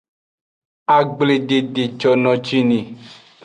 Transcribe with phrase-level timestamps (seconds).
[0.97, 2.79] Agbledede jono ji ni.